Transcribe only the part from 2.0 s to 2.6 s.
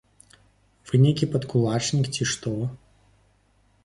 ці што?!